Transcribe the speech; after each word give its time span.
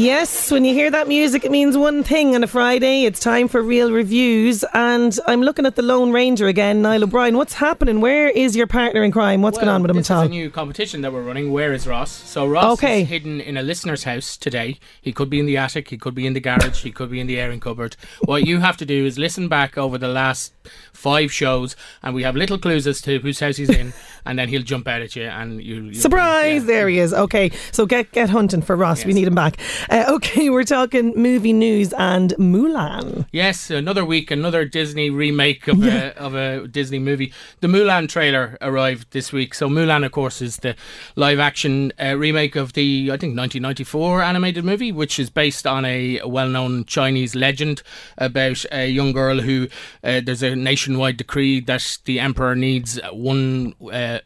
Yes, 0.00 0.50
when 0.50 0.64
you 0.64 0.72
hear 0.72 0.90
that 0.90 1.08
music, 1.08 1.44
it 1.44 1.50
means 1.50 1.76
one 1.76 2.02
thing 2.02 2.34
on 2.34 2.42
a 2.42 2.46
Friday. 2.46 3.04
It's 3.04 3.20
time 3.20 3.48
for 3.48 3.60
real 3.60 3.92
reviews. 3.92 4.64
And 4.72 5.14
I'm 5.26 5.42
looking 5.42 5.66
at 5.66 5.76
the 5.76 5.82
Lone 5.82 6.10
Ranger 6.10 6.46
again, 6.46 6.80
Niall 6.80 7.04
O'Brien. 7.04 7.36
What's 7.36 7.52
happening? 7.52 8.00
Where 8.00 8.30
is 8.30 8.56
your 8.56 8.66
partner 8.66 9.02
in 9.02 9.12
crime? 9.12 9.42
What's 9.42 9.58
well, 9.58 9.66
going 9.66 9.74
on 9.74 9.82
with 9.82 9.90
him 9.90 9.98
this 9.98 10.10
at 10.10 10.16
all? 10.16 10.22
is 10.22 10.28
a 10.28 10.30
new 10.30 10.48
competition 10.48 11.02
that 11.02 11.12
we're 11.12 11.22
running. 11.22 11.52
Where 11.52 11.74
is 11.74 11.86
Ross? 11.86 12.10
So 12.10 12.46
Ross 12.46 12.78
Okay. 12.78 13.02
is 13.02 13.08
hidden 13.10 13.42
in 13.42 13.58
a 13.58 13.62
listener's 13.62 14.04
house 14.04 14.38
today. 14.38 14.78
He 15.02 15.12
could 15.12 15.28
be 15.28 15.38
in 15.38 15.44
the 15.44 15.58
attic, 15.58 15.90
he 15.90 15.98
could 15.98 16.14
be 16.14 16.26
in 16.26 16.32
the 16.32 16.40
garage, 16.40 16.82
he 16.82 16.92
could 16.92 17.10
be 17.10 17.20
in 17.20 17.26
the 17.26 17.38
airing 17.38 17.60
cupboard. 17.60 17.96
What 18.24 18.46
you 18.46 18.60
have 18.60 18.78
to 18.78 18.86
do 18.86 19.04
is 19.04 19.18
listen 19.18 19.48
back 19.48 19.76
over 19.76 19.98
the 19.98 20.08
last 20.08 20.54
five 20.92 21.32
shows, 21.32 21.76
and 22.02 22.14
we 22.14 22.22
have 22.22 22.36
little 22.36 22.58
clues 22.58 22.86
as 22.86 23.00
to 23.02 23.18
whose 23.20 23.40
house 23.40 23.56
he's 23.56 23.70
in, 23.70 23.92
and 24.26 24.38
then 24.38 24.48
he'll 24.48 24.62
jump 24.62 24.86
out 24.88 25.02
at 25.02 25.16
you, 25.16 25.24
and 25.24 25.62
you 25.62 25.76
you'll- 25.82 25.94
Surprise! 25.94 26.62
yeah. 26.62 26.66
There 26.66 26.88
he 26.88 26.98
is. 26.98 27.12
Okay, 27.14 27.50
so 27.72 27.86
get 27.86 28.12
get 28.12 28.30
hunting 28.30 28.62
for 28.62 28.76
Ross. 28.76 29.04
We 29.04 29.12
need 29.12 29.26
him 29.28 29.34
back. 29.34 29.58
Uh, 29.88 30.04
okay, 30.08 30.50
we're 30.50 30.64
talking 30.64 31.12
movie 31.16 31.52
news 31.52 31.92
and 31.94 32.34
Mulan. 32.38 33.26
Yes, 33.32 33.70
another 33.70 34.04
week, 34.04 34.30
another 34.30 34.64
Disney 34.64 35.10
remake 35.10 35.66
of, 35.68 35.82
a, 35.84 36.16
of 36.18 36.34
a 36.34 36.68
Disney 36.68 36.98
movie. 36.98 37.32
The 37.60 37.66
Mulan 37.68 38.08
trailer 38.08 38.56
arrived 38.60 39.12
this 39.12 39.32
week. 39.32 39.54
So, 39.54 39.68
Mulan, 39.68 40.04
of 40.04 40.12
course, 40.12 40.42
is 40.42 40.56
the 40.58 40.76
live 41.16 41.38
action 41.38 41.92
uh, 42.00 42.16
remake 42.16 42.56
of 42.56 42.74
the, 42.74 43.08
I 43.12 43.16
think, 43.16 43.36
1994 43.36 44.22
animated 44.22 44.64
movie, 44.64 44.92
which 44.92 45.18
is 45.18 45.30
based 45.30 45.66
on 45.66 45.84
a 45.84 46.20
well 46.24 46.48
known 46.48 46.84
Chinese 46.84 47.34
legend 47.34 47.82
about 48.18 48.64
a 48.72 48.88
young 48.88 49.12
girl 49.12 49.40
who 49.40 49.68
uh, 50.04 50.20
there's 50.24 50.42
a 50.42 50.54
nationwide 50.62 51.16
decree 51.16 51.60
that 51.60 51.98
the 52.04 52.20
emperor 52.20 52.54
needs 52.54 52.98
one. 53.12 53.74
Uh, 53.80 54.20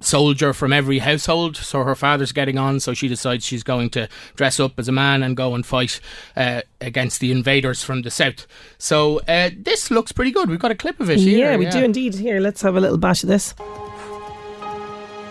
soldier 0.00 0.52
from 0.52 0.72
every 0.72 0.98
household. 0.98 1.56
So 1.56 1.82
her 1.82 1.94
father's 1.94 2.32
getting 2.32 2.58
on, 2.58 2.80
so 2.80 2.94
she 2.94 3.08
decides 3.08 3.44
she's 3.44 3.62
going 3.62 3.90
to 3.90 4.08
dress 4.36 4.60
up 4.60 4.78
as 4.78 4.88
a 4.88 4.92
man 4.92 5.22
and 5.22 5.36
go 5.36 5.54
and 5.54 5.64
fight 5.64 6.00
uh, 6.36 6.62
against 6.80 7.20
the 7.20 7.32
invaders 7.32 7.82
from 7.82 8.02
the 8.02 8.10
south. 8.10 8.46
So 8.78 9.20
uh, 9.28 9.50
this 9.56 9.90
looks 9.90 10.12
pretty 10.12 10.30
good. 10.30 10.48
We've 10.48 10.58
got 10.58 10.70
a 10.70 10.76
clip 10.76 11.00
of 11.00 11.10
it 11.10 11.18
here. 11.18 11.50
yeah, 11.50 11.56
we 11.56 11.66
do 11.66 11.82
indeed. 11.82 12.14
Here, 12.14 12.40
let's 12.40 12.62
have 12.62 12.76
a 12.76 12.80
little 12.80 12.98
bash 12.98 13.22
of 13.22 13.28
this. 13.28 13.54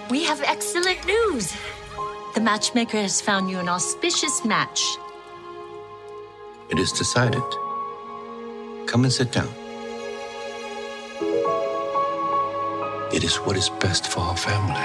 We 0.09 0.23
have 0.23 0.41
excellent 0.44 1.05
news. 1.05 1.53
The 2.35 2.41
matchmaker 2.41 2.97
has 2.97 3.19
found 3.19 3.50
you 3.50 3.57
an 3.59 3.67
auspicious 3.67 4.45
match. 4.45 4.81
It 6.69 6.79
is 6.79 6.91
decided. 6.91 7.44
Come 8.85 9.03
and 9.03 9.11
sit 9.11 9.31
down. 9.31 9.50
It 13.13 13.23
is 13.23 13.38
what 13.38 13.56
is 13.56 13.69
best 13.69 14.07
for 14.07 14.19
our 14.19 14.35
family. 14.35 14.75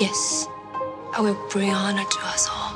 Yes, 0.00 0.48
I 1.12 1.20
will 1.20 1.36
bring 1.50 1.70
honor 1.70 2.04
to 2.04 2.18
us 2.24 2.48
all. 2.50 2.72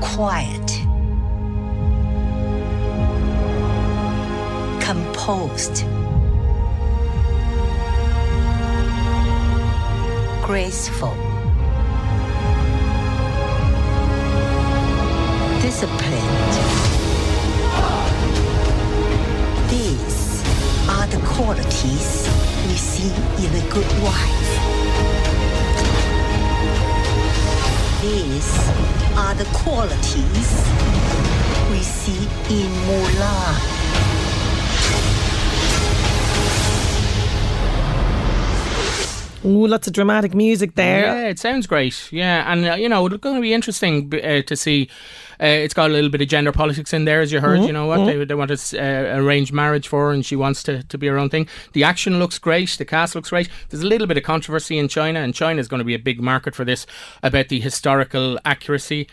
Quiet. 0.00 0.70
Composed. 4.80 5.84
Graceful. 10.44 11.29
Disciplined. 15.70 16.54
These 19.70 20.42
are 20.88 21.06
the 21.06 21.20
qualities 21.24 22.28
we 22.66 22.74
see 22.74 23.12
in 23.38 23.54
a 23.54 23.64
good 23.70 23.86
wife. 24.02 24.50
These 28.02 28.52
are 29.16 29.34
the 29.36 29.48
qualities 29.62 30.50
we 31.70 31.82
see 31.84 32.24
in 32.50 32.66
Mulan. 32.88 33.79
Ooh, 39.44 39.66
lots 39.66 39.86
of 39.86 39.94
dramatic 39.94 40.34
music 40.34 40.74
there. 40.74 41.04
Yeah, 41.04 41.28
it 41.28 41.38
sounds 41.38 41.66
great. 41.66 42.12
Yeah, 42.12 42.50
and 42.52 42.66
uh, 42.66 42.74
you 42.74 42.88
know, 42.88 43.06
it's 43.06 43.16
going 43.18 43.36
to 43.36 43.40
be 43.40 43.54
interesting 43.54 44.12
uh, 44.22 44.42
to 44.42 44.56
see. 44.56 44.88
Uh, 45.42 45.46
it's 45.46 45.72
got 45.72 45.88
a 45.88 45.92
little 45.92 46.10
bit 46.10 46.20
of 46.20 46.28
gender 46.28 46.52
politics 46.52 46.92
in 46.92 47.06
there, 47.06 47.22
as 47.22 47.32
you 47.32 47.40
heard. 47.40 47.60
You 47.60 47.72
know 47.72 47.86
what 47.86 48.04
they, 48.04 48.22
they 48.24 48.34
want 48.34 48.50
to 48.54 48.78
uh, 48.78 49.16
arrange 49.16 49.52
marriage 49.52 49.88
for, 49.88 50.08
her 50.08 50.12
and 50.12 50.26
she 50.26 50.36
wants 50.36 50.62
to, 50.64 50.82
to 50.82 50.98
be 50.98 51.06
her 51.06 51.16
own 51.16 51.30
thing. 51.30 51.48
The 51.72 51.84
action 51.84 52.18
looks 52.18 52.38
great. 52.38 52.68
The 52.76 52.84
cast 52.84 53.14
looks 53.14 53.30
great. 53.30 53.48
There's 53.70 53.82
a 53.82 53.86
little 53.86 54.06
bit 54.06 54.18
of 54.18 54.22
controversy 54.22 54.76
in 54.76 54.88
China, 54.88 55.20
and 55.20 55.34
China 55.34 55.58
is 55.58 55.68
going 55.68 55.78
to 55.78 55.84
be 55.84 55.94
a 55.94 55.98
big 55.98 56.20
market 56.20 56.54
for 56.54 56.66
this 56.66 56.86
about 57.22 57.48
the 57.48 57.60
historical 57.60 58.38
accuracy. 58.44 59.08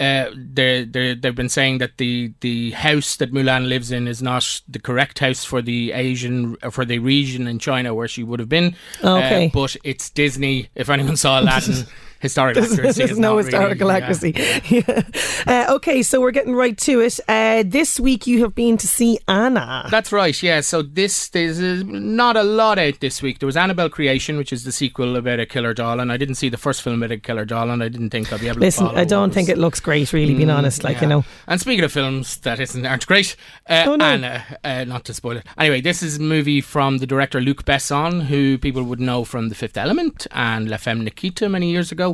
Uh, 0.00 0.30
they 0.34 0.84
they 0.84 1.14
they've 1.14 1.34
been 1.34 1.50
saying 1.50 1.76
that 1.76 1.98
the 1.98 2.32
the 2.40 2.70
house 2.70 3.16
that 3.16 3.32
Mulan 3.34 3.68
lives 3.68 3.92
in 3.92 4.08
is 4.08 4.22
not 4.22 4.62
the 4.66 4.78
correct 4.78 5.18
house 5.18 5.44
for 5.44 5.60
the 5.60 5.92
Asian 5.92 6.56
for 6.70 6.86
the 6.86 6.98
region 6.98 7.46
in 7.46 7.58
China 7.58 7.94
where 7.94 8.08
she 8.08 8.22
would 8.22 8.40
have 8.40 8.48
been. 8.48 8.74
Okay. 9.04 9.46
Uh, 9.46 9.50
but 9.52 9.76
it's 9.84 10.08
Disney. 10.08 10.70
If 10.74 10.88
anyone 10.88 11.18
saw 11.18 11.38
Aladdin, 11.40 11.86
historical 12.20 12.62
accuracy. 12.62 12.98
There's 12.98 13.10
is 13.12 13.18
no 13.18 13.30
not 13.30 13.36
really- 13.36 13.44
historical 13.50 13.88
yeah. 13.88 13.94
accuracy. 13.96 14.34
Yeah. 14.70 15.02
Uh, 15.46 15.74
okay, 15.76 16.02
so 16.02 16.20
we're 16.20 16.30
getting 16.30 16.54
right 16.54 16.76
to 16.78 17.00
it. 17.00 17.18
Uh, 17.26 17.64
this 17.66 17.98
week 17.98 18.26
you 18.26 18.42
have 18.42 18.54
been 18.54 18.76
to 18.76 18.86
see 18.86 19.18
Anna. 19.26 19.88
That's 19.90 20.12
right, 20.12 20.40
yeah. 20.42 20.60
So 20.60 20.82
this 20.82 21.28
there's 21.28 21.58
uh, 21.60 21.82
not 21.86 22.36
a 22.36 22.42
lot 22.42 22.78
out 22.78 23.00
this 23.00 23.20
week. 23.22 23.38
There 23.40 23.46
was 23.46 23.56
Annabelle 23.56 23.88
Creation, 23.88 24.36
which 24.36 24.52
is 24.52 24.64
the 24.64 24.72
sequel 24.72 25.16
about 25.16 25.40
a 25.40 25.46
killer 25.46 25.74
doll, 25.74 25.98
and 25.98 26.12
I 26.12 26.16
didn't 26.16 26.34
see 26.36 26.48
the 26.48 26.56
first 26.58 26.82
film 26.82 27.02
about 27.02 27.12
a 27.12 27.18
killer 27.18 27.44
doll, 27.44 27.70
and 27.70 27.82
I 27.82 27.88
didn't 27.88 28.10
think 28.10 28.32
I'd 28.32 28.40
be 28.40 28.48
able 28.48 28.60
Listen, 28.60 28.88
to. 28.88 28.94
I 28.98 29.04
don't 29.04 29.32
think 29.32 29.48
it 29.48 29.58
looks 29.58 29.80
great, 29.80 30.12
really, 30.12 30.34
being 30.34 30.50
honest. 30.50 30.84
Like, 30.84 31.00
you 31.00 31.06
Mm, 31.06 31.10
know. 31.10 31.24
And 31.46 31.60
speaking 31.60 31.84
of 31.84 31.90
films 31.92 32.36
that 32.38 32.60
isn't 32.60 32.84
aren't 32.86 33.06
great, 33.06 33.34
uh, 33.68 33.84
Oh, 33.88 33.96
no. 33.96 34.04
Anna, 34.04 34.44
uh, 34.62 34.84
not 34.84 35.04
to 35.06 35.14
spoil 35.14 35.38
it. 35.38 35.46
Anyway, 35.58 35.80
this 35.80 36.02
is 36.02 36.18
a 36.18 36.20
movie 36.22 36.60
from 36.60 36.98
the 36.98 37.06
director 37.06 37.40
Luc 37.40 37.64
Besson, 37.64 38.24
who 38.26 38.58
people 38.58 38.82
would 38.84 39.00
know 39.00 39.24
from 39.24 39.48
The 39.48 39.54
Fifth 39.54 39.76
Element 39.78 40.26
and 40.32 40.68
La 40.68 40.76
Femme 40.76 41.02
Nikita 41.02 41.48
many 41.48 41.70
years 41.70 41.90
ago, 41.90 42.09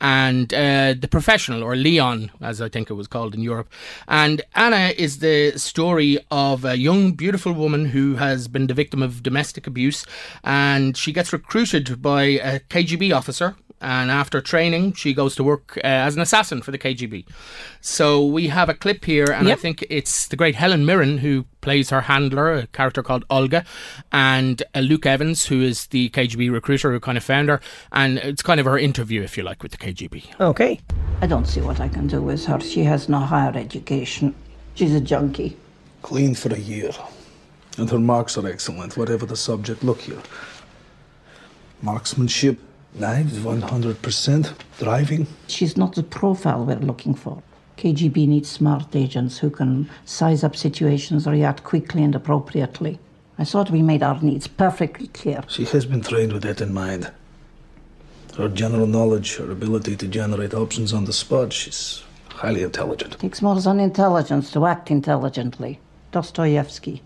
and 0.00 0.52
uh, 0.52 0.94
The 0.98 1.08
Professional 1.08 1.62
or 1.62 1.76
Leon, 1.76 2.30
as 2.40 2.60
I 2.60 2.68
think 2.68 2.90
it 2.90 2.94
was 2.94 3.06
called 3.06 3.34
in 3.34 3.40
Europe. 3.42 3.68
And 4.06 4.42
Anna 4.54 4.92
is 4.96 5.18
the 5.18 5.58
story 5.58 6.18
of 6.30 6.64
a 6.64 6.76
young, 6.76 7.12
beautiful 7.12 7.52
woman 7.52 7.86
who 7.86 8.16
has 8.16 8.48
been 8.48 8.66
the 8.66 8.74
victim 8.74 9.02
of 9.02 9.22
domestic 9.22 9.66
abuse, 9.66 10.04
and 10.44 10.96
she 10.96 11.12
gets 11.12 11.32
recruited 11.32 12.00
by 12.02 12.22
a 12.22 12.60
KGB 12.60 13.14
officer 13.14 13.56
and 13.80 14.10
after 14.10 14.40
training, 14.40 14.92
she 14.94 15.14
goes 15.14 15.34
to 15.36 15.44
work 15.44 15.76
uh, 15.78 15.80
as 15.86 16.16
an 16.16 16.22
assassin 16.22 16.62
for 16.62 16.70
the 16.70 16.78
KGB. 16.78 17.26
So 17.80 18.24
we 18.24 18.48
have 18.48 18.68
a 18.68 18.74
clip 18.74 19.04
here, 19.04 19.26
and 19.30 19.46
Yep. 19.48 19.58
I 19.58 19.60
think 19.60 19.84
it's 19.88 20.26
the 20.28 20.36
great 20.36 20.56
Helen 20.56 20.84
Mirren 20.84 21.18
who 21.18 21.44
plays 21.60 21.90
her 21.90 22.02
handler, 22.02 22.52
a 22.52 22.66
character 22.68 23.02
called 23.02 23.24
Olga, 23.30 23.64
and 24.12 24.62
uh, 24.74 24.80
Luke 24.80 25.06
Evans, 25.06 25.46
who 25.46 25.62
is 25.62 25.86
the 25.88 26.08
KGB 26.10 26.50
recruiter 26.50 26.90
who 26.92 27.00
kind 27.00 27.18
of 27.18 27.24
found 27.24 27.48
her, 27.48 27.60
and 27.92 28.18
it's 28.18 28.42
kind 28.42 28.58
of 28.60 28.66
her 28.66 28.78
interview, 28.78 29.22
if 29.22 29.36
you 29.36 29.42
like, 29.44 29.62
with 29.62 29.72
the 29.72 29.78
KGB. 29.78 30.40
Okay. 30.40 30.80
I 31.20 31.26
don't 31.26 31.46
see 31.46 31.60
what 31.60 31.80
I 31.80 31.88
can 31.88 32.06
do 32.06 32.22
with 32.22 32.44
her. 32.46 32.60
She 32.60 32.84
has 32.84 33.08
no 33.08 33.18
higher 33.20 33.52
education. 33.56 34.34
She's 34.74 34.94
a 34.94 35.00
junkie. 35.00 35.56
Clean 36.02 36.34
for 36.34 36.54
a 36.54 36.58
year. 36.58 36.90
And 37.76 37.90
her 37.90 37.98
marks 37.98 38.36
are 38.38 38.46
excellent, 38.48 38.96
whatever 38.96 39.26
the 39.26 39.36
subject. 39.36 39.82
Look 39.84 40.00
here. 40.02 40.22
Marksmanship, 41.82 42.58
knives 42.98 43.38
100%, 43.38 44.52
driving. 44.78 45.26
She's 45.46 45.76
not 45.76 45.94
the 45.94 46.02
profile 46.02 46.64
we're 46.64 46.76
looking 46.76 47.14
for. 47.14 47.42
KGB 47.76 48.26
needs 48.26 48.48
smart 48.48 48.94
agents 48.96 49.38
who 49.38 49.50
can 49.50 49.88
size 50.04 50.42
up 50.42 50.56
situations, 50.56 51.26
react 51.26 51.62
quickly 51.62 52.02
and 52.02 52.14
appropriately. 52.14 52.98
I 53.38 53.44
thought 53.44 53.70
we 53.70 53.82
made 53.82 54.02
our 54.02 54.20
needs 54.20 54.48
perfectly 54.48 55.06
clear. 55.08 55.44
She 55.48 55.64
has 55.66 55.86
been 55.86 56.00
trained 56.00 56.32
with 56.32 56.42
that 56.42 56.60
in 56.60 56.74
mind. 56.74 57.12
Her 58.36 58.48
general 58.48 58.88
knowledge, 58.88 59.36
her 59.36 59.50
ability 59.50 59.96
to 59.96 60.08
generate 60.08 60.54
options 60.54 60.92
on 60.92 61.04
the 61.04 61.12
spot, 61.12 61.52
she's 61.52 62.02
highly 62.28 62.62
intelligent. 62.62 63.14
it 63.14 63.20
Takes 63.20 63.42
more 63.42 63.60
than 63.60 63.78
intelligence 63.78 64.50
to 64.52 64.66
act 64.66 64.90
intelligently. 64.90 65.78
Dostoevsky. 66.10 67.02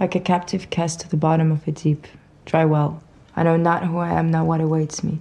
Like 0.00 0.14
a 0.14 0.20
captive 0.20 0.70
cast 0.70 1.00
to 1.00 1.08
the 1.08 1.16
bottom 1.16 1.52
of 1.52 1.66
a 1.66 1.72
deep, 1.72 2.06
dry 2.44 2.64
well. 2.64 3.02
I 3.36 3.42
know 3.42 3.56
not 3.56 3.84
who 3.84 3.98
I 3.98 4.12
am, 4.12 4.30
not 4.30 4.46
what 4.46 4.62
awaits 4.62 5.04
me. 5.04 5.18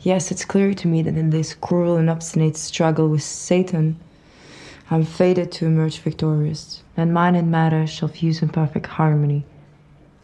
Yes, 0.00 0.30
it's 0.30 0.44
clear 0.44 0.72
to 0.72 0.86
me 0.86 1.02
that 1.02 1.16
in 1.16 1.30
this 1.30 1.54
cruel 1.54 1.96
and 1.96 2.08
obstinate 2.08 2.56
struggle 2.56 3.08
with 3.08 3.22
Satan, 3.22 3.98
I'm 4.88 5.04
fated 5.04 5.50
to 5.52 5.66
emerge 5.66 5.98
victorious, 5.98 6.82
and 6.96 7.12
mind 7.12 7.36
and 7.36 7.50
matter 7.50 7.86
shall 7.88 8.08
fuse 8.08 8.40
in 8.40 8.50
perfect 8.50 8.86
harmony, 8.86 9.44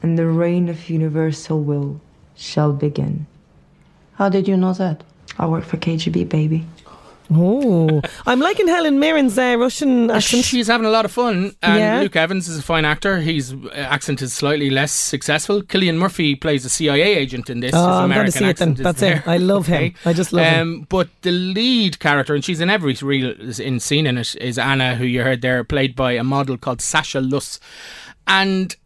and 0.02 0.16
the 0.16 0.26
reign 0.28 0.68
of 0.68 0.88
universal 0.88 1.60
will 1.60 2.00
shall 2.36 2.72
begin. 2.72 3.26
How 4.14 4.28
did 4.28 4.46
you 4.46 4.56
know 4.56 4.72
that? 4.74 5.02
I 5.36 5.46
work 5.46 5.64
for 5.64 5.78
KGB, 5.78 6.28
baby. 6.28 6.64
Oh, 7.30 8.02
I'm 8.26 8.40
liking 8.40 8.68
Helen 8.68 8.98
Mirren's 8.98 9.38
uh, 9.38 9.56
Russian 9.58 10.10
accent. 10.10 10.44
She's 10.44 10.66
having 10.66 10.86
a 10.86 10.90
lot 10.90 11.04
of 11.04 11.12
fun. 11.12 11.54
And 11.62 11.78
Yeah. 11.78 12.00
Luke 12.00 12.16
Evans 12.16 12.48
is 12.48 12.58
a 12.58 12.62
fine 12.62 12.84
actor. 12.84 13.18
His 13.20 13.52
uh, 13.54 13.68
accent 13.74 14.20
is 14.22 14.32
slightly 14.32 14.70
less 14.70 14.92
successful. 14.92 15.62
Cillian 15.62 15.96
Murphy 15.96 16.34
plays 16.34 16.64
a 16.64 16.68
CIA 16.68 17.16
agent 17.16 17.48
in 17.48 17.60
this. 17.60 17.72
Oh, 17.74 18.00
I'm 18.02 18.10
gonna 18.10 18.30
see 18.30 18.44
it 18.46 18.56
then. 18.56 18.74
That's 18.74 19.00
there. 19.00 19.16
it. 19.18 19.28
I 19.28 19.36
love 19.38 19.66
him. 19.66 19.74
Okay. 19.76 19.94
I 20.04 20.12
just 20.12 20.32
love 20.32 20.44
him. 20.46 20.60
um, 20.80 20.86
But 20.88 21.08
the 21.22 21.30
lead 21.32 21.98
character, 22.00 22.34
and 22.34 22.44
she's 22.44 22.60
in 22.60 22.68
every 22.70 22.94
real 23.00 23.30
in 23.60 23.80
scene 23.80 24.06
in 24.06 24.18
it, 24.18 24.34
is 24.36 24.58
Anna, 24.58 24.96
who 24.96 25.04
you 25.04 25.22
heard 25.22 25.42
there, 25.42 25.64
played 25.64 25.94
by 25.96 26.12
a 26.12 26.24
model 26.24 26.56
called 26.58 26.80
Sasha 26.82 27.20
Luss. 27.20 27.60
And 28.26 28.76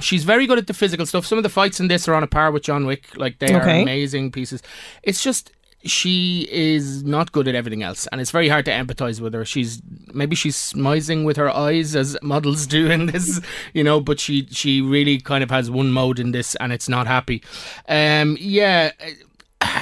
she's 0.00 0.24
very 0.24 0.46
good 0.46 0.58
at 0.58 0.66
the 0.66 0.74
physical 0.74 1.04
stuff. 1.06 1.26
Some 1.26 1.38
of 1.38 1.42
the 1.42 1.50
fights 1.50 1.80
in 1.80 1.88
this 1.88 2.08
are 2.08 2.14
on 2.14 2.22
a 2.22 2.26
par 2.26 2.50
with 2.50 2.62
John 2.62 2.86
Wick. 2.86 3.16
Like 3.16 3.38
they 3.38 3.54
Okay. 3.54 3.80
are 3.80 3.82
amazing 3.82 4.32
pieces. 4.32 4.62
It's 5.02 5.22
just 5.22 5.52
she 5.84 6.48
is 6.50 7.04
not 7.04 7.32
good 7.32 7.46
at 7.48 7.54
everything 7.54 7.82
else, 7.82 8.06
and 8.08 8.20
it's 8.20 8.30
very 8.30 8.48
hard 8.48 8.64
to 8.64 8.70
empathize 8.70 9.20
with 9.20 9.34
her. 9.34 9.44
She's 9.44 9.80
maybe 10.12 10.34
she's 10.34 10.56
smizing 10.56 11.24
with 11.24 11.36
her 11.36 11.50
eyes 11.50 11.94
as 11.94 12.16
models 12.22 12.66
do 12.66 12.90
in 12.90 13.06
this, 13.06 13.40
you 13.74 13.84
know. 13.84 14.00
But 14.00 14.18
she 14.20 14.46
she 14.50 14.80
really 14.80 15.20
kind 15.20 15.44
of 15.44 15.50
has 15.50 15.70
one 15.70 15.92
mode 15.92 16.18
in 16.18 16.32
this, 16.32 16.54
and 16.56 16.72
it's 16.72 16.88
not 16.88 17.06
happy. 17.06 17.42
Um, 17.88 18.36
yeah. 18.40 18.90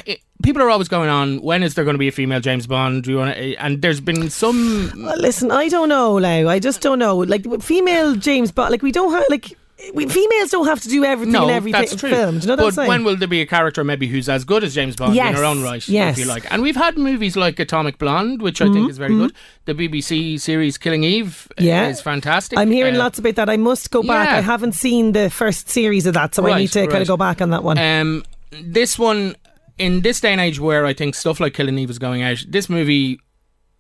It, 0.06 0.20
people 0.42 0.62
are 0.62 0.70
always 0.70 0.88
going 0.88 1.08
on. 1.08 1.40
When 1.40 1.62
is 1.62 1.74
there 1.74 1.84
going 1.84 1.94
to 1.94 1.98
be 1.98 2.08
a 2.08 2.12
female 2.12 2.40
James 2.40 2.66
Bond? 2.66 3.04
Do 3.04 3.10
you 3.10 3.16
want 3.18 3.34
to? 3.34 3.54
And 3.56 3.82
there's 3.82 4.00
been 4.00 4.30
some 4.30 4.90
Uh, 5.04 5.14
Listen, 5.16 5.50
I 5.50 5.68
don't 5.68 5.88
know, 5.88 6.14
Lau. 6.14 6.48
I 6.48 6.58
just 6.58 6.80
don't 6.80 6.98
know. 6.98 7.16
Like 7.16 7.44
female 7.62 8.14
James 8.16 8.52
Bond, 8.52 8.70
like 8.70 8.82
we 8.82 8.92
don't 8.92 9.12
have 9.12 9.24
like 9.30 9.56
we, 9.92 10.06
females 10.06 10.50
don't 10.50 10.66
have 10.66 10.80
to 10.82 10.88
do 10.88 11.04
everything 11.04 11.32
no, 11.32 11.44
in 11.48 11.50
every 11.54 11.72
that's 11.72 11.96
true. 11.96 12.08
film. 12.10 12.38
Do 12.38 12.42
you 12.42 12.46
know 12.48 12.52
what 12.52 12.58
but 12.58 12.66
I'm 12.66 12.72
saying? 12.72 12.88
when 12.88 13.04
will 13.04 13.16
there 13.16 13.26
be 13.28 13.40
a 13.40 13.46
character 13.46 13.82
maybe 13.84 14.06
who's 14.06 14.28
as 14.28 14.44
good 14.44 14.62
as 14.64 14.74
James 14.74 14.94
Bond 14.96 15.16
in 15.16 15.34
her 15.34 15.44
own 15.44 15.62
right, 15.62 15.86
yes. 15.88 16.16
if 16.16 16.24
you 16.24 16.30
like? 16.30 16.50
And 16.52 16.62
we've 16.62 16.76
had 16.76 16.96
movies 16.96 17.36
like 17.36 17.58
Atomic 17.58 17.98
Blonde, 17.98 18.40
which 18.40 18.60
I 18.62 18.66
Mm-hmm, 18.66 18.74
think 18.74 18.90
is 18.90 18.98
very 18.98 19.14
good. 19.16 19.32
The 19.64 19.74
BBC 19.74 20.40
series 20.40 20.78
Killing 20.78 21.02
Eve 21.04 21.48
uh, 21.52 21.54
Yeah. 21.64 21.88
is 21.88 22.00
fantastic. 22.00 22.58
I'm 22.58 22.70
hearing 22.70 22.94
Uh, 22.94 22.98
lots 23.00 23.18
about 23.18 23.34
that. 23.34 23.50
I 23.50 23.56
must 23.56 23.90
go 23.90 24.02
back. 24.02 24.28
yeah. 24.28 24.36
I 24.38 24.40
haven't 24.40 24.72
seen 24.72 25.12
the 25.12 25.28
first 25.28 25.68
series 25.68 26.06
of 26.06 26.14
that, 26.14 26.34
so 26.34 26.46
I 26.46 26.58
need 26.58 26.72
to 26.72 26.86
kind 26.86 27.02
of 27.02 27.08
go 27.08 27.16
back 27.16 27.42
on 27.42 27.50
that 27.50 27.64
one. 27.64 27.76
Um, 27.78 28.22
this 28.62 28.98
one, 28.98 29.34
in 29.76 30.02
this 30.02 30.20
day 30.20 30.30
and 30.30 30.40
age 30.40 30.60
where 30.60 30.86
I 30.86 30.94
think 30.94 31.16
stuff 31.16 31.40
like 31.40 31.52
Killing 31.54 31.76
Eve 31.78 31.90
is 31.90 31.98
going 31.98 32.22
out, 32.22 32.44
this 32.48 32.68
movie 32.70 33.18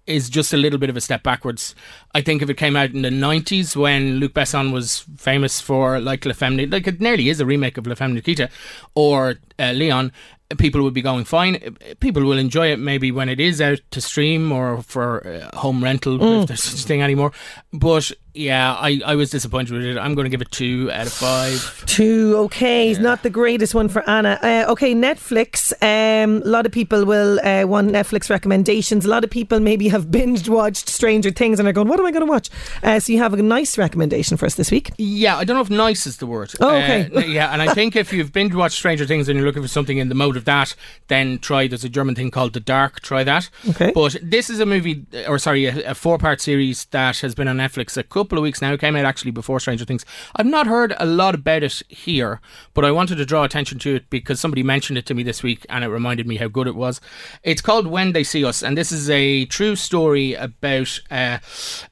is 0.06 0.28
just 0.28 0.52
a 0.52 0.56
little 0.56 0.78
bit 0.78 0.90
of 0.90 0.96
a 0.96 1.00
step 1.00 1.22
backwards. 1.22 1.74
I 2.14 2.20
think 2.20 2.42
if 2.42 2.50
it 2.50 2.56
came 2.56 2.76
out 2.76 2.90
in 2.90 3.02
the 3.02 3.08
90s 3.08 3.74
when 3.74 4.16
Luc 4.16 4.32
Besson 4.34 4.72
was 4.72 5.04
famous 5.16 5.60
for 5.60 5.98
like 6.00 6.24
La 6.26 6.32
Femme, 6.34 6.68
like 6.70 6.86
it 6.86 7.00
nearly 7.00 7.28
is 7.28 7.40
a 7.40 7.46
remake 7.46 7.78
of 7.78 7.86
La 7.86 7.94
Femme 7.94 8.14
Nikita 8.14 8.50
or 8.94 9.36
uh, 9.58 9.72
Leon, 9.72 10.12
people 10.58 10.82
would 10.82 10.92
be 10.94 11.00
going 11.02 11.24
fine. 11.24 11.76
People 12.00 12.22
will 12.24 12.36
enjoy 12.38 12.68
it 12.70 12.78
maybe 12.78 13.10
when 13.10 13.28
it 13.30 13.40
is 13.40 13.60
out 13.60 13.80
to 13.92 14.00
stream 14.00 14.52
or 14.52 14.82
for 14.82 15.26
uh, 15.26 15.56
home 15.56 15.82
rental 15.82 16.18
Mm. 16.18 16.42
if 16.42 16.48
there's 16.48 16.62
such 16.62 16.80
a 16.84 16.86
thing 16.86 17.02
anymore. 17.02 17.32
But 17.72 18.12
yeah, 18.34 18.74
I, 18.74 19.00
I 19.06 19.14
was 19.14 19.30
disappointed 19.30 19.72
with 19.72 19.84
it. 19.84 19.96
I'm 19.96 20.14
going 20.14 20.24
to 20.24 20.28
give 20.28 20.42
it 20.42 20.50
two 20.50 20.90
out 20.92 21.06
of 21.06 21.12
five. 21.12 21.84
Two, 21.86 22.36
okay, 22.46 22.90
it's 22.90 22.98
not 22.98 23.22
the 23.22 23.30
greatest 23.30 23.76
one 23.76 23.88
for 23.88 24.08
Anna. 24.10 24.40
Uh, 24.42 24.72
okay, 24.72 24.92
Netflix. 24.92 25.72
Um, 25.80 26.42
a 26.42 26.46
lot 26.46 26.66
of 26.66 26.72
people 26.72 27.04
will 27.04 27.38
uh, 27.46 27.64
want 27.64 27.92
Netflix 27.92 28.28
recommendations. 28.30 29.04
A 29.04 29.08
lot 29.08 29.22
of 29.22 29.30
people 29.30 29.60
maybe 29.60 29.86
have 29.88 30.10
binge 30.10 30.48
watched 30.48 30.88
Stranger 30.88 31.30
Things 31.30 31.60
and 31.60 31.68
are 31.68 31.72
going, 31.72 31.86
"What 31.86 32.00
am 32.00 32.06
I 32.06 32.10
going 32.10 32.26
to 32.26 32.30
watch?" 32.30 32.50
Uh, 32.82 32.98
so 32.98 33.12
you 33.12 33.18
have 33.18 33.34
a 33.34 33.42
nice 33.42 33.78
recommendation 33.78 34.36
for 34.36 34.46
us 34.46 34.56
this 34.56 34.72
week. 34.72 34.90
Yeah, 34.98 35.36
I 35.36 35.44
don't 35.44 35.54
know 35.54 35.62
if 35.62 35.70
nice 35.70 36.04
is 36.04 36.16
the 36.16 36.26
word. 36.26 36.52
Oh, 36.60 36.76
okay. 36.76 37.08
Uh, 37.14 37.20
yeah, 37.20 37.52
and 37.52 37.62
I 37.62 37.72
think 37.72 37.94
if 37.94 38.12
you've 38.12 38.32
binge 38.32 38.54
watched 38.54 38.76
Stranger 38.76 39.06
Things 39.06 39.28
and 39.28 39.36
you're 39.38 39.46
looking 39.46 39.62
for 39.62 39.68
something 39.68 39.98
in 39.98 40.08
the 40.08 40.14
mode 40.16 40.36
of 40.36 40.44
that, 40.46 40.74
then 41.06 41.38
try. 41.38 41.68
There's 41.68 41.84
a 41.84 41.88
German 41.88 42.16
thing 42.16 42.32
called 42.32 42.52
The 42.52 42.60
Dark. 42.60 43.00
Try 43.00 43.22
that. 43.22 43.48
Okay. 43.70 43.92
But 43.94 44.16
this 44.20 44.50
is 44.50 44.58
a 44.58 44.66
movie, 44.66 45.06
or 45.28 45.38
sorry, 45.38 45.66
a, 45.66 45.92
a 45.92 45.94
four 45.94 46.18
part 46.18 46.40
series 46.40 46.86
that 46.86 47.20
has 47.20 47.36
been 47.36 47.46
on 47.46 47.58
Netflix 47.58 47.96
a 47.96 48.02
couple 48.02 48.23
of 48.32 48.42
weeks 48.42 48.62
now. 48.62 48.72
It 48.72 48.80
came 48.80 48.96
out 48.96 49.04
actually 49.04 49.30
before 49.30 49.60
Stranger 49.60 49.84
Things. 49.84 50.04
I've 50.36 50.46
not 50.46 50.66
heard 50.66 50.94
a 50.98 51.06
lot 51.06 51.34
about 51.34 51.62
it 51.62 51.82
here, 51.88 52.40
but 52.72 52.84
I 52.84 52.90
wanted 52.90 53.16
to 53.16 53.26
draw 53.26 53.44
attention 53.44 53.78
to 53.80 53.96
it 53.96 54.10
because 54.10 54.40
somebody 54.40 54.62
mentioned 54.62 54.98
it 54.98 55.06
to 55.06 55.14
me 55.14 55.22
this 55.22 55.42
week 55.42 55.66
and 55.68 55.84
it 55.84 55.88
reminded 55.88 56.26
me 56.26 56.36
how 56.36 56.48
good 56.48 56.66
it 56.66 56.74
was. 56.74 57.00
It's 57.42 57.60
called 57.60 57.86
When 57.86 58.12
They 58.12 58.24
See 58.24 58.44
Us, 58.44 58.62
and 58.62 58.76
this 58.76 58.92
is 58.92 59.10
a 59.10 59.44
true 59.46 59.76
story 59.76 60.34
about 60.34 61.00
uh, 61.10 61.38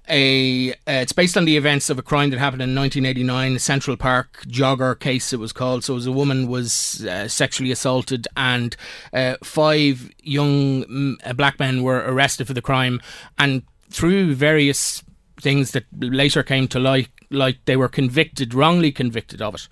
a. 0.08 0.72
Uh, 0.72 1.02
it's 1.02 1.12
based 1.12 1.36
on 1.36 1.44
the 1.44 1.56
events 1.56 1.90
of 1.90 1.98
a 1.98 2.02
crime 2.02 2.30
that 2.30 2.38
happened 2.38 2.62
in 2.62 2.74
1989, 2.74 3.58
Central 3.58 3.96
Park 3.96 4.42
jogger 4.46 4.98
case. 4.98 5.32
It 5.32 5.38
was 5.38 5.52
called. 5.52 5.84
So, 5.84 5.94
it 5.94 5.96
was 5.96 6.06
a 6.06 6.12
woman 6.12 6.48
was 6.48 7.04
uh, 7.06 7.28
sexually 7.28 7.70
assaulted, 7.70 8.28
and 8.36 8.76
uh, 9.12 9.36
five 9.42 10.10
young 10.22 11.16
uh, 11.24 11.32
black 11.32 11.58
men 11.58 11.82
were 11.82 11.98
arrested 11.98 12.46
for 12.46 12.54
the 12.54 12.62
crime, 12.62 13.00
and 13.38 13.62
through 13.90 14.34
various 14.34 15.02
things 15.42 15.72
that 15.72 15.84
later 15.98 16.42
came 16.42 16.66
to 16.68 16.78
light 16.78 17.08
like 17.30 17.58
they 17.64 17.76
were 17.76 17.88
convicted 17.88 18.54
wrongly 18.54 18.92
convicted 18.92 19.40
of 19.42 19.54
it 19.54 19.68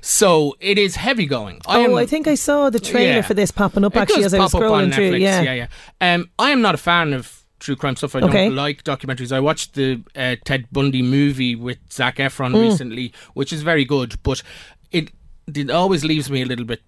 so 0.00 0.54
it 0.60 0.76
is 0.78 0.96
heavy 0.96 1.26
going 1.26 1.56
I 1.66 1.78
oh, 1.78 1.84
am- 1.84 1.94
I 1.96 2.06
think 2.06 2.26
I 2.26 2.34
saw 2.34 2.70
the 2.70 2.80
trailer 2.80 3.16
Yeah. 3.20 3.22
for 3.22 3.34
this 3.34 3.50
popping 3.50 3.84
up 3.84 3.96
actually 3.96 4.24
as 4.24 4.34
I 4.34 4.38
was 4.38 4.52
scrolling 4.52 4.92
through. 4.94 5.12
Netflix, 5.12 5.20
Yeah. 5.20 5.42
yeah, 5.42 5.54
yeah. 6.00 6.14
Um, 6.14 6.28
I 6.38 6.50
am 6.50 6.60
not 6.60 6.74
a 6.74 6.78
fan 6.90 7.12
of 7.12 7.44
true 7.60 7.76
crime 7.76 7.96
stuff. 7.96 8.14
I 8.14 8.20
Okay. 8.20 8.44
don't 8.46 8.56
like 8.56 8.84
documentaries. 8.84 9.32
I 9.32 9.40
watched 9.40 9.74
the 9.74 10.02
uh, 10.16 10.36
Ted 10.44 10.66
Bundy 10.72 11.02
movie 11.02 11.54
with 11.56 11.78
Zac 11.90 12.16
Efron 12.16 12.52
Mm. 12.52 12.62
recently, 12.70 13.12
which 13.34 13.52
is 13.52 13.62
very 13.62 13.84
good, 13.84 14.16
but 14.22 14.42
it 14.90 15.10
it 15.54 15.70
always 15.70 16.04
leaves 16.04 16.30
me 16.30 16.42
a 16.42 16.46
little 16.46 16.64
bit 16.64 16.82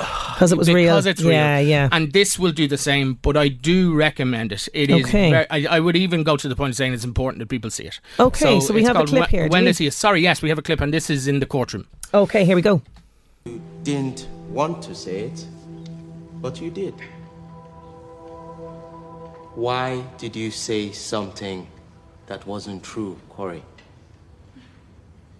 because 0.00 0.52
it 0.52 0.58
was 0.58 0.68
real. 0.68 0.94
because 0.94 1.06
it's 1.06 1.22
real. 1.22 1.32
Yeah, 1.32 1.58
yeah. 1.58 1.88
And 1.92 2.12
this 2.12 2.38
will 2.38 2.52
do 2.52 2.66
the 2.66 2.78
same, 2.78 3.14
but 3.14 3.36
I 3.36 3.48
do 3.48 3.94
recommend 3.94 4.52
it. 4.52 4.68
It 4.72 4.90
is. 4.90 5.06
Okay. 5.06 5.30
Very, 5.30 5.46
I, 5.50 5.76
I 5.76 5.80
would 5.80 5.96
even 5.96 6.22
go 6.22 6.36
to 6.36 6.48
the 6.48 6.56
point 6.56 6.70
of 6.70 6.76
saying 6.76 6.94
it's 6.94 7.04
important 7.04 7.40
that 7.40 7.48
people 7.48 7.70
see 7.70 7.84
it. 7.84 8.00
Okay, 8.18 8.60
so 8.60 8.72
we 8.74 8.82
have 8.84 8.96
a 8.96 9.04
clip 9.04 9.28
here, 9.28 9.48
When 9.48 9.48
is 9.48 9.52
When 9.52 9.62
we? 9.64 9.68
they 9.68 9.72
see 9.72 9.88
us. 9.88 9.96
Sorry, 9.96 10.20
yes, 10.22 10.42
we 10.42 10.48
have 10.48 10.58
a 10.58 10.62
clip, 10.62 10.80
and 10.80 10.92
this 10.92 11.10
is 11.10 11.28
in 11.28 11.40
the 11.40 11.46
courtroom. 11.46 11.86
Okay, 12.12 12.44
here 12.44 12.56
we 12.56 12.62
go. 12.62 12.82
You 13.44 13.60
didn't 13.82 14.26
want 14.48 14.82
to 14.82 14.94
say 14.94 15.20
it, 15.26 15.46
but 16.40 16.60
you 16.60 16.70
did. 16.70 16.94
Why 19.54 20.02
did 20.18 20.36
you 20.36 20.50
say 20.50 20.92
something 20.92 21.66
that 22.26 22.46
wasn't 22.46 22.82
true, 22.82 23.18
Corey? 23.28 23.62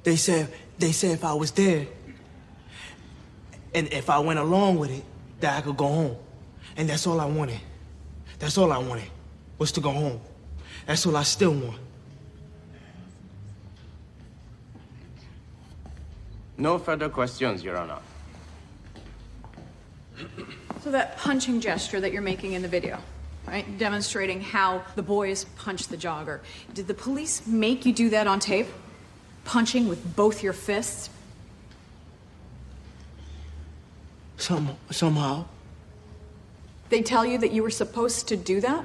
They 0.02 0.16
said 0.16 0.52
they 0.78 0.92
said 0.92 1.12
if 1.12 1.24
I 1.24 1.34
was 1.34 1.52
there 1.52 1.86
and 3.74 3.92
if 3.92 4.10
I 4.10 4.18
went 4.18 4.38
along 4.38 4.78
with 4.78 4.90
it, 4.90 5.04
that 5.40 5.58
I 5.58 5.60
could 5.60 5.76
go 5.76 5.86
home. 5.86 6.16
And 6.76 6.88
that's 6.88 7.06
all 7.06 7.20
I 7.20 7.26
wanted. 7.26 7.60
That's 8.38 8.56
all 8.58 8.72
I 8.72 8.78
wanted 8.78 9.10
was 9.58 9.72
to 9.72 9.80
go 9.80 9.90
home. 9.90 10.20
That's 10.86 11.06
all 11.06 11.16
I 11.16 11.22
still 11.22 11.52
want. 11.52 11.78
No 16.56 16.78
further 16.78 17.08
questions, 17.08 17.62
Your 17.64 17.76
Honor. 17.76 17.98
So 20.82 20.90
that 20.90 21.16
punching 21.18 21.60
gesture 21.60 22.00
that 22.00 22.12
you're 22.12 22.22
making 22.22 22.52
in 22.52 22.62
the 22.62 22.68
video, 22.68 22.98
right? 23.46 23.78
Demonstrating 23.78 24.40
how 24.40 24.82
the 24.94 25.02
boys 25.02 25.44
punch 25.56 25.88
the 25.88 25.96
jogger. 25.96 26.40
Did 26.74 26.86
the 26.86 26.94
police 26.94 27.46
make 27.46 27.86
you 27.86 27.92
do 27.92 28.10
that 28.10 28.26
on 28.26 28.40
tape? 28.40 28.66
Punching 29.44 29.88
with 29.88 30.16
both 30.16 30.42
your 30.42 30.52
fists? 30.52 31.10
Some, 34.50 34.76
somehow. 34.90 35.44
They 36.88 37.02
tell 37.02 37.24
you 37.24 37.38
that 37.38 37.52
you 37.52 37.62
were 37.62 37.70
supposed 37.70 38.26
to 38.30 38.36
do 38.36 38.60
that? 38.62 38.84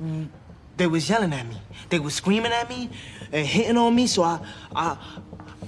Mm, 0.00 0.28
They 0.76 0.86
was 0.86 1.10
yelling 1.10 1.32
at 1.32 1.44
me. 1.44 1.56
They 1.88 1.98
was 1.98 2.14
screaming 2.14 2.52
at 2.52 2.68
me 2.68 2.88
and 3.32 3.44
hitting 3.44 3.76
on 3.76 3.96
me. 3.96 4.06
So 4.06 4.22
I, 4.22 4.38
I, 4.76 4.96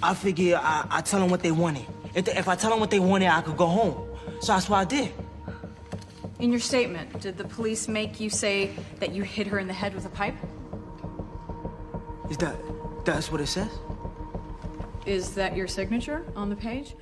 I 0.00 0.14
figured 0.14 0.54
I, 0.54 0.86
I 0.88 1.00
tell 1.00 1.18
them 1.18 1.30
what 1.30 1.42
they 1.42 1.50
wanted. 1.50 1.84
If, 2.14 2.26
they- 2.26 2.36
if 2.36 2.46
I 2.46 2.54
tell 2.54 2.70
them 2.70 2.78
what 2.78 2.92
they 2.92 3.00
wanted, 3.00 3.26
I 3.26 3.40
could 3.40 3.56
go 3.56 3.66
home. 3.66 4.08
So 4.40 4.52
that's 4.52 4.68
what 4.68 4.76
I 4.78 4.84
did. 4.84 5.12
In 6.38 6.52
your 6.52 6.60
statement, 6.60 7.20
did 7.20 7.36
the 7.38 7.44
police 7.44 7.88
make 7.88 8.20
you 8.20 8.30
say 8.30 8.70
that 9.00 9.10
you 9.12 9.24
hit 9.24 9.48
her 9.48 9.58
in 9.58 9.66
the 9.66 9.74
head 9.74 9.96
with 9.96 10.06
a 10.06 10.10
pipe? 10.10 10.36
Is 12.30 12.36
that, 12.36 12.54
that's 13.04 13.32
what 13.32 13.40
it 13.40 13.48
says? 13.48 13.68
Is 15.06 15.34
that 15.34 15.56
your 15.56 15.66
signature 15.66 16.24
on 16.36 16.50
the 16.50 16.56
page? 16.56 16.94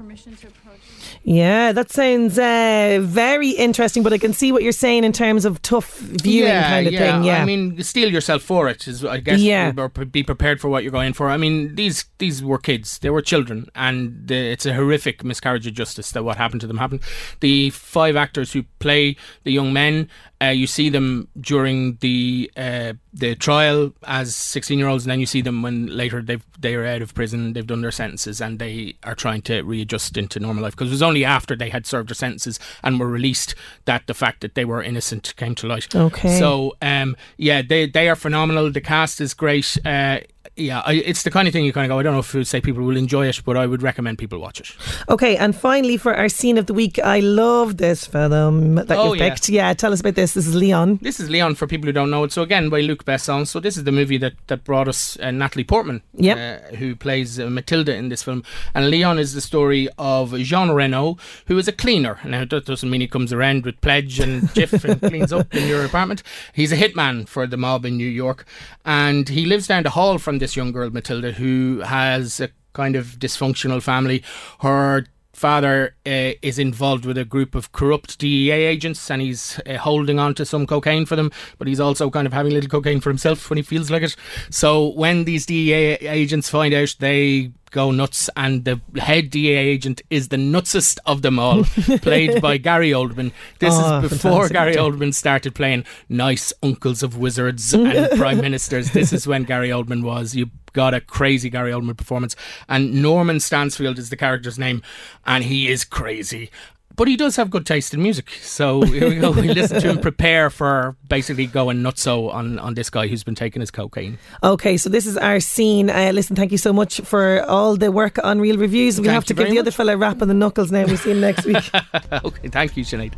Permission 0.00 0.34
to 0.36 0.46
approach. 0.46 0.80
Yeah, 1.24 1.72
that 1.72 1.90
sounds 1.90 2.38
uh, 2.38 3.00
very 3.02 3.50
interesting, 3.50 4.02
but 4.02 4.14
I 4.14 4.18
can 4.18 4.32
see 4.32 4.50
what 4.50 4.62
you're 4.62 4.72
saying 4.72 5.04
in 5.04 5.12
terms 5.12 5.44
of 5.44 5.60
tough 5.60 5.98
viewing 5.98 6.48
yeah, 6.48 6.70
kind 6.70 6.86
of 6.86 6.92
yeah. 6.94 6.98
thing. 6.98 7.24
Yeah. 7.24 7.42
I 7.42 7.44
mean, 7.44 7.82
steel 7.82 8.10
yourself 8.10 8.42
for 8.42 8.66
it. 8.66 8.88
Is 8.88 9.04
I 9.04 9.18
guess. 9.18 9.40
Yeah. 9.40 9.74
Or 9.76 9.90
be 9.90 10.22
prepared 10.22 10.58
for 10.58 10.70
what 10.70 10.84
you're 10.84 10.90
going 10.90 11.12
for. 11.12 11.28
I 11.28 11.36
mean, 11.36 11.74
these 11.74 12.06
these 12.16 12.42
were 12.42 12.56
kids. 12.56 12.98
They 13.00 13.10
were 13.10 13.20
children, 13.20 13.66
and 13.74 14.32
uh, 14.32 14.34
it's 14.34 14.64
a 14.64 14.72
horrific 14.72 15.22
miscarriage 15.22 15.66
of 15.66 15.74
justice 15.74 16.12
that 16.12 16.24
what 16.24 16.38
happened 16.38 16.62
to 16.62 16.66
them 16.66 16.78
happened. 16.78 17.02
The 17.40 17.68
five 17.68 18.16
actors 18.16 18.54
who 18.54 18.62
play 18.78 19.16
the 19.44 19.52
young 19.52 19.74
men. 19.74 20.08
Uh, 20.42 20.46
you 20.46 20.66
see 20.66 20.88
them 20.88 21.28
during 21.38 21.98
the 22.00 22.50
uh, 22.56 22.94
the 23.12 23.34
trial 23.34 23.92
as 24.04 24.34
16 24.36 24.78
year 24.78 24.88
olds, 24.88 25.04
and 25.04 25.10
then 25.10 25.20
you 25.20 25.26
see 25.26 25.40
them 25.40 25.62
when 25.62 25.86
later 25.86 26.22
they've 26.22 26.44
they 26.58 26.74
are 26.74 26.86
out 26.86 27.02
of 27.02 27.14
prison, 27.14 27.52
they've 27.52 27.66
done 27.66 27.80
their 27.80 27.90
sentences, 27.90 28.40
and 28.40 28.58
they 28.58 28.96
are 29.02 29.14
trying 29.14 29.42
to 29.42 29.62
readjust 29.62 30.16
into 30.16 30.38
normal 30.38 30.62
life. 30.62 30.72
Because 30.72 30.88
it 30.88 30.92
was 30.92 31.02
only 31.02 31.24
after 31.24 31.56
they 31.56 31.70
had 31.70 31.86
served 31.86 32.08
their 32.08 32.14
sentences 32.14 32.60
and 32.82 33.00
were 33.00 33.08
released 33.08 33.54
that 33.84 34.06
the 34.06 34.14
fact 34.14 34.40
that 34.42 34.54
they 34.54 34.64
were 34.64 34.82
innocent 34.82 35.34
came 35.36 35.54
to 35.56 35.66
light. 35.66 35.94
Okay. 35.94 36.38
So 36.38 36.76
um, 36.82 37.16
yeah, 37.36 37.62
they 37.62 37.86
they 37.86 38.08
are 38.08 38.16
phenomenal. 38.16 38.70
The 38.70 38.80
cast 38.80 39.20
is 39.20 39.34
great. 39.34 39.76
Uh, 39.84 40.20
yeah, 40.56 40.80
I, 40.84 40.94
it's 40.94 41.22
the 41.22 41.30
kind 41.30 41.48
of 41.48 41.52
thing 41.52 41.64
you 41.64 41.72
kind 41.72 41.84
of 41.90 41.94
go. 41.94 41.98
I 41.98 42.02
don't 42.02 42.12
know 42.12 42.18
if 42.20 42.34
you 42.34 42.40
would 42.40 42.46
say 42.46 42.60
people 42.60 42.82
will 42.84 42.96
enjoy 42.96 43.26
it, 43.28 43.40
but 43.44 43.56
I 43.56 43.66
would 43.66 43.82
recommend 43.82 44.18
people 44.18 44.38
watch 44.38 44.60
it. 44.60 44.68
Okay, 45.08 45.36
and 45.36 45.56
finally 45.56 45.96
for 45.96 46.14
our 46.14 46.28
scene 46.28 46.58
of 46.58 46.66
the 46.66 46.74
week, 46.74 46.98
I 46.98 47.20
love 47.20 47.78
this 47.78 48.04
film 48.06 48.74
that 48.74 48.90
Oh, 48.92 49.12
you've 49.12 49.16
yeah. 49.20 49.28
picked. 49.30 49.48
Yeah, 49.48 49.72
tell 49.74 49.92
us 49.92 50.00
about 50.00 50.16
this. 50.16 50.34
This 50.34 50.46
is 50.46 50.54
Leon. 50.54 50.98
This 51.00 51.20
is 51.20 51.30
Leon 51.30 51.54
for 51.54 51.66
people 51.66 51.86
who 51.86 51.92
don't 51.92 52.10
know 52.10 52.24
it. 52.24 52.32
So 52.32 52.42
again, 52.42 52.68
by 52.68 52.80
Luc 52.80 53.04
Besson. 53.04 53.46
So 53.46 53.60
this 53.60 53.76
is 53.76 53.84
the 53.84 53.92
movie 53.92 54.18
that, 54.18 54.34
that 54.48 54.64
brought 54.64 54.88
us 54.88 55.18
uh, 55.20 55.30
Natalie 55.30 55.64
Portman, 55.64 56.02
Yep. 56.14 56.36
uh, 56.72 56.76
who 56.76 56.94
plays 56.96 57.38
uh, 57.40 57.48
Matilda 57.48 57.94
in 57.94 58.08
this 58.10 58.22
film. 58.22 58.42
And 58.74 58.90
Leon 58.90 59.18
is 59.18 59.32
the 59.34 59.40
story 59.40 59.88
of 59.98 60.36
Jean 60.38 60.70
Reno, 60.72 61.16
who 61.46 61.56
is 61.58 61.68
a 61.68 61.72
cleaner. 61.72 62.18
Now 62.24 62.44
that 62.44 62.66
doesn't 62.66 62.90
mean 62.90 63.00
he 63.00 63.08
comes 63.08 63.32
around 63.32 63.64
with 63.64 63.80
pledge 63.80 64.20
and 64.20 64.42
Jif 64.50 64.84
and 64.84 65.00
cleans 65.00 65.32
up 65.32 65.54
in 65.54 65.68
your 65.68 65.84
apartment. 65.84 66.22
He's 66.52 66.72
a 66.72 66.76
hitman 66.76 67.28
for 67.28 67.46
the 67.46 67.56
mob 67.56 67.84
in 67.86 67.96
New 67.96 68.08
York, 68.08 68.44
and 68.84 69.28
he 69.28 69.46
lives 69.46 69.66
down 69.68 69.84
the 69.84 69.90
hall 69.90 70.18
from 70.18 70.39
this 70.40 70.56
young 70.56 70.72
girl 70.72 70.90
Matilda, 70.90 71.32
who 71.32 71.80
has 71.80 72.40
a 72.40 72.50
kind 72.72 72.96
of 72.96 73.18
dysfunctional 73.18 73.82
family. 73.82 74.22
Her 74.60 75.06
father 75.32 75.94
uh, 76.04 76.32
is 76.42 76.58
involved 76.58 77.06
with 77.06 77.16
a 77.16 77.24
group 77.24 77.54
of 77.54 77.72
corrupt 77.72 78.18
DEA 78.18 78.50
agents 78.50 79.10
and 79.10 79.22
he's 79.22 79.58
uh, 79.66 79.78
holding 79.78 80.18
on 80.18 80.34
to 80.34 80.44
some 80.44 80.66
cocaine 80.66 81.06
for 81.06 81.16
them, 81.16 81.30
but 81.56 81.66
he's 81.66 81.80
also 81.80 82.10
kind 82.10 82.26
of 82.26 82.32
having 82.32 82.52
a 82.52 82.54
little 82.56 82.68
cocaine 82.68 83.00
for 83.00 83.08
himself 83.08 83.48
when 83.48 83.56
he 83.56 83.62
feels 83.62 83.90
like 83.90 84.02
it. 84.02 84.16
So 84.50 84.88
when 84.88 85.24
these 85.24 85.46
DEA 85.46 85.94
agents 86.06 86.50
find 86.50 86.74
out, 86.74 86.94
they 86.98 87.52
go 87.70 87.90
nuts, 87.90 88.28
and 88.36 88.64
the 88.64 88.80
head 88.98 89.30
DA 89.30 89.56
agent 89.56 90.02
is 90.10 90.28
the 90.28 90.36
nutsest 90.36 90.98
of 91.06 91.22
them 91.22 91.38
all, 91.38 91.64
played 92.02 92.40
by 92.42 92.56
Gary 92.58 92.90
Oldman. 92.90 93.32
This 93.58 93.74
Oh, 93.76 94.00
is 94.00 94.10
before 94.10 94.48
Gary. 94.48 94.74
Oldman 94.74 95.14
started 95.14 95.54
playing 95.54 95.84
nice 96.08 96.52
uncles 96.62 97.02
of 97.02 97.16
wizards 97.16 97.72
and 97.72 98.10
prime 98.18 98.40
ministers. 98.40 98.90
This 98.92 99.12
is 99.12 99.26
when 99.26 99.44
Gary 99.44 99.68
Oldman 99.70 100.02
was. 100.02 100.34
You 100.34 100.50
got 100.72 100.94
a 100.94 101.00
crazy 101.00 101.50
Gary 101.50 101.72
Oldman 101.72 101.96
performance. 101.96 102.36
And 102.68 103.02
Norman 103.02 103.40
Stansfield 103.40 103.98
is 103.98 104.10
the 104.10 104.16
character's 104.16 104.58
name, 104.58 104.82
and 105.26 105.44
he 105.44 105.68
is 105.68 105.84
crazy. 105.84 106.50
But 106.96 107.08
he 107.08 107.16
does 107.16 107.36
have 107.36 107.50
good 107.50 107.64
taste 107.64 107.94
in 107.94 108.02
music. 108.02 108.30
So 108.42 108.82
here 108.82 109.08
we 109.08 109.16
go. 109.16 109.30
We 109.30 109.48
listen 109.54 109.80
to 109.80 109.88
him 109.88 109.98
prepare 110.00 110.50
for 110.50 110.96
basically 111.08 111.46
going 111.46 111.78
nutso 111.78 112.32
on, 112.32 112.58
on 112.58 112.74
this 112.74 112.90
guy 112.90 113.06
who's 113.06 113.24
been 113.24 113.34
taking 113.34 113.60
his 113.60 113.70
cocaine. 113.70 114.18
Okay, 114.42 114.76
so 114.76 114.90
this 114.90 115.06
is 115.06 115.16
our 115.16 115.40
scene. 115.40 115.88
Uh, 115.88 116.10
listen, 116.12 116.36
thank 116.36 116.52
you 116.52 116.58
so 116.58 116.72
much 116.72 117.00
for 117.00 117.42
all 117.44 117.76
the 117.76 117.90
work 117.90 118.22
on 118.22 118.40
Real 118.40 118.58
Reviews. 118.58 118.98
We'll 118.98 119.06
Thank 119.06 119.14
have 119.14 119.24
to 119.26 119.34
give 119.34 119.46
very 119.46 119.54
the 119.54 119.60
other 119.60 119.70
fella 119.70 119.94
a 119.94 119.96
rap 119.96 120.20
on 120.20 120.28
the 120.28 120.34
knuckles 120.34 120.70
now. 120.70 120.84
We'll 120.84 120.96
see 120.96 121.12
him 121.12 121.20
next 121.20 121.46
week. 121.46 121.70
okay, 122.12 122.48
thank 122.48 122.76
you, 122.76 122.84
Sinead. 122.84 123.14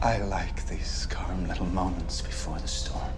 I 0.00 0.18
like 0.18 0.66
these 0.68 1.06
calm 1.10 1.48
little 1.48 1.66
moments 1.66 2.20
before 2.20 2.58
the 2.58 2.68
storm. 2.68 3.10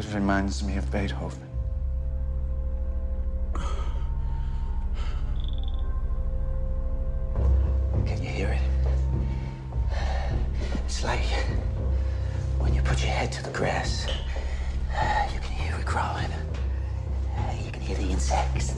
It 0.00 0.14
reminds 0.14 0.64
me 0.64 0.78
of 0.78 0.90
Beethoven. 0.90 1.46
Can 8.06 8.22
you 8.22 8.30
hear 8.30 8.48
it? 8.48 8.62
It's 10.86 11.04
like 11.04 11.20
when 12.58 12.72
you 12.74 12.80
put 12.80 13.02
your 13.02 13.10
head 13.10 13.30
to 13.32 13.42
the 13.42 13.50
grass, 13.50 14.06
you 15.34 15.38
can 15.38 15.52
hear 15.52 15.76
it 15.76 15.84
growing. 15.84 16.30
You 17.62 17.70
can 17.70 17.82
hear 17.82 17.96
the 17.96 18.08
insects. 18.10 18.72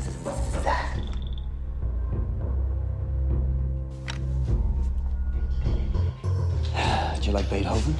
Do 7.21 7.27
you 7.27 7.33
like 7.33 7.49
Beethoven? 7.49 7.95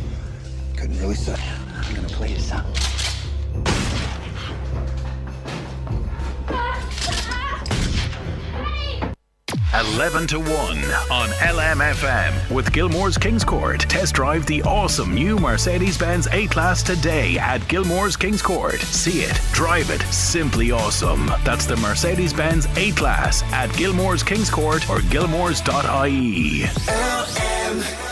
Couldn't 0.77 0.99
really 0.99 1.15
say. 1.15 1.37
I'm 1.85 1.95
gonna 1.95 2.09
play 2.09 2.33
you 2.33 2.41
something. 2.41 2.92
11 9.83 10.29
to 10.29 10.39
1 10.39 10.49
on 10.49 11.29
LMFM 11.41 12.55
with 12.55 12.73
Gilmore's 12.73 13.19
Kings 13.19 13.43
Court. 13.43 13.81
Test 13.81 14.15
drive 14.15 14.47
the 14.47 14.63
awesome 14.63 15.13
new 15.13 15.37
Mercedes 15.37 15.99
Benz 15.99 16.29
A 16.29 16.47
Class 16.47 16.85
today 16.85 17.37
at 17.37 17.67
Gilmore's 17.67 18.17
Kings 18.17 18.43
Court. 18.43 18.81
See 18.81 19.23
it, 19.23 19.41
drive 19.53 19.91
it, 19.91 20.03
simply 20.03 20.71
awesome. 20.71 21.27
That's 21.43 21.67
the 21.67 21.77
Mercedes 21.77 22.33
Benz 22.33 22.69
A 22.77 22.93
Class 22.93 23.43
at 23.53 23.77
Gilmore's 23.77 24.23
Kings 24.23 24.51
Court 24.51 24.89
or 24.89 25.01
gilmore's.ie. 25.01 26.63
LM. 26.89 28.12